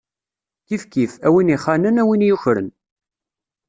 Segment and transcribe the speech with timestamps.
[0.67, 2.67] Kifkif, a win ixanen, a win yukren.